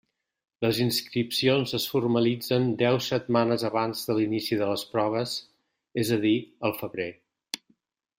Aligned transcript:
Les 0.65 0.77
inscripcions 0.83 1.73
es 1.79 1.83
formalitzen 1.91 2.65
deu 2.79 2.97
setmanes 3.07 3.65
abans 3.71 4.01
de 4.07 4.15
l'inici 4.21 4.57
de 4.63 4.71
les 4.73 4.87
proves, 4.95 5.35
és 6.05 6.13
a 6.17 6.19
dir, 6.25 6.33
al 6.71 6.75
febrer. 6.81 7.07